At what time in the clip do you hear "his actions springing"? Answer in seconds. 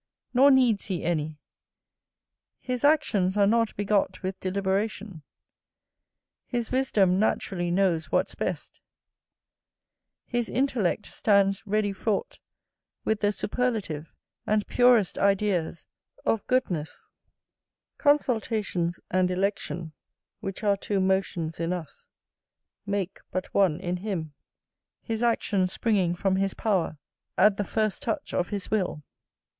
24.99-26.15